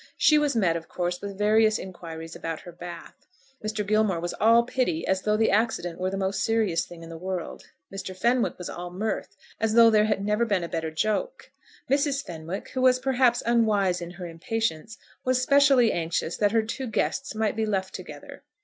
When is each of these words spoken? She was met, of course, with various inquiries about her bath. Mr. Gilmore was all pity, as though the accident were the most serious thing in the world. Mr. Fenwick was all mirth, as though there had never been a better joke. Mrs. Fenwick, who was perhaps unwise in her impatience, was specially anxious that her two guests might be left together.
She 0.17 0.39
was 0.39 0.55
met, 0.55 0.75
of 0.75 0.87
course, 0.89 1.21
with 1.21 1.37
various 1.37 1.77
inquiries 1.77 2.35
about 2.35 2.61
her 2.61 2.71
bath. 2.71 3.27
Mr. 3.63 3.85
Gilmore 3.85 4.19
was 4.19 4.33
all 4.33 4.63
pity, 4.63 5.05
as 5.05 5.21
though 5.21 5.37
the 5.37 5.51
accident 5.51 5.99
were 5.99 6.09
the 6.09 6.17
most 6.17 6.43
serious 6.43 6.87
thing 6.87 7.03
in 7.03 7.09
the 7.09 7.19
world. 7.19 7.69
Mr. 7.93 8.17
Fenwick 8.17 8.57
was 8.57 8.67
all 8.67 8.89
mirth, 8.89 9.37
as 9.59 9.75
though 9.75 9.91
there 9.91 10.05
had 10.05 10.25
never 10.25 10.43
been 10.43 10.63
a 10.63 10.67
better 10.67 10.89
joke. 10.89 11.51
Mrs. 11.87 12.25
Fenwick, 12.25 12.69
who 12.69 12.81
was 12.81 12.97
perhaps 12.97 13.43
unwise 13.45 14.01
in 14.01 14.09
her 14.09 14.25
impatience, 14.25 14.97
was 15.23 15.39
specially 15.39 15.91
anxious 15.91 16.35
that 16.35 16.51
her 16.51 16.63
two 16.63 16.87
guests 16.87 17.35
might 17.35 17.55
be 17.55 17.67
left 17.67 17.93
together. 17.93 18.41